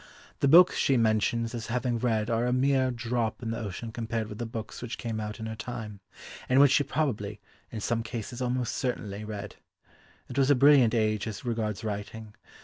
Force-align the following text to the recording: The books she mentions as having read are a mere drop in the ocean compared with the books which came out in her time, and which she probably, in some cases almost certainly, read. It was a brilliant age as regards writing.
The 0.39 0.47
books 0.47 0.77
she 0.77 0.97
mentions 0.97 1.53
as 1.53 1.67
having 1.67 1.99
read 1.99 2.31
are 2.31 2.47
a 2.47 2.51
mere 2.51 2.89
drop 2.89 3.43
in 3.43 3.51
the 3.51 3.59
ocean 3.59 3.91
compared 3.91 4.29
with 4.29 4.39
the 4.39 4.47
books 4.47 4.81
which 4.81 4.97
came 4.97 5.19
out 5.19 5.39
in 5.39 5.45
her 5.45 5.55
time, 5.55 5.99
and 6.49 6.59
which 6.59 6.71
she 6.71 6.83
probably, 6.83 7.39
in 7.69 7.81
some 7.81 8.01
cases 8.01 8.41
almost 8.41 8.73
certainly, 8.75 9.23
read. 9.23 9.57
It 10.27 10.39
was 10.39 10.49
a 10.49 10.55
brilliant 10.55 10.95
age 10.95 11.27
as 11.27 11.45
regards 11.45 11.83
writing. 11.83 12.33